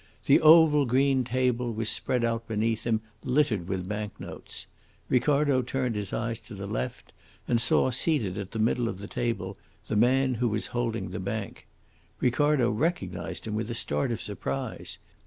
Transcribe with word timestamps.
The 0.25 0.41
oval 0.41 0.87
green 0.87 1.23
table 1.23 1.71
was 1.71 1.87
spread 1.87 2.23
out 2.23 2.47
beneath 2.47 2.87
him 2.87 3.01
littered 3.23 3.67
with 3.67 3.87
bank 3.87 4.19
notes. 4.19 4.65
Ricardo 5.09 5.61
turned 5.61 5.93
his 5.93 6.11
eyes 6.11 6.39
to 6.39 6.55
the 6.55 6.65
left, 6.65 7.13
and 7.47 7.61
saw 7.61 7.91
seated 7.91 8.35
at 8.35 8.49
the 8.49 8.57
middle 8.57 8.89
of 8.89 8.97
the 8.97 9.07
table 9.07 9.59
the 9.85 9.95
man 9.95 10.33
who 10.33 10.49
was 10.49 10.65
holding 10.73 11.11
the 11.11 11.19
bank. 11.19 11.67
Ricardo 12.19 12.71
recognised 12.71 13.45
him 13.45 13.53
with 13.53 13.69
a 13.69 13.75
start 13.75 14.11
of 14.11 14.23
surprise. 14.23 14.97